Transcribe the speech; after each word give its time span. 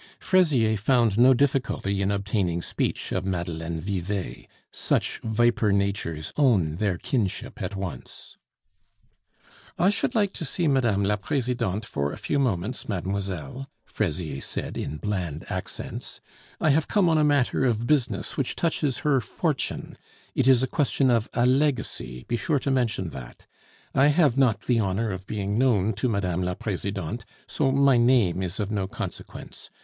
Fraisier 0.19 0.77
found 0.77 1.19
no 1.19 1.35
difficulty 1.35 2.01
in 2.01 2.09
obtaining 2.09 2.63
speech 2.63 3.11
of 3.11 3.23
Madeleine 3.23 3.79
Vivet; 3.79 4.47
such 4.71 5.19
viper 5.19 5.71
natures 5.71 6.33
own 6.37 6.77
their 6.77 6.97
kinship 6.97 7.61
at 7.61 7.75
once. 7.75 8.35
"I 9.77 9.91
should 9.91 10.15
like 10.15 10.33
to 10.33 10.43
see 10.43 10.67
Mme. 10.67 11.03
la 11.03 11.17
Presidente 11.17 11.85
for 11.87 12.11
a 12.11 12.17
few 12.17 12.39
moments, 12.39 12.89
mademoiselle," 12.89 13.69
Fraisier 13.85 14.41
said 14.41 14.75
in 14.75 14.97
bland 14.97 15.45
accents; 15.51 16.19
"I 16.59 16.71
have 16.71 16.87
come 16.87 17.07
on 17.07 17.19
a 17.19 17.23
matter 17.23 17.63
of 17.65 17.85
business 17.85 18.35
which 18.37 18.55
touches 18.55 19.01
her 19.05 19.21
fortune; 19.21 19.99
it 20.33 20.47
is 20.47 20.63
a 20.63 20.67
question 20.67 21.11
of 21.11 21.29
a 21.35 21.45
legacy, 21.45 22.25
be 22.27 22.37
sure 22.37 22.57
to 22.57 22.71
mention 22.71 23.11
that. 23.11 23.45
I 23.93 24.07
have 24.07 24.35
not 24.35 24.61
the 24.61 24.79
honor 24.79 25.11
of 25.11 25.27
being 25.27 25.59
known 25.59 25.93
to 25.93 26.09
Mme. 26.09 26.41
la 26.41 26.55
Presidente, 26.55 27.23
so 27.45 27.71
my 27.71 27.97
name 27.97 28.41
is 28.41 28.59
of 28.59 28.71
no 28.71 28.87
consequence. 28.87 29.69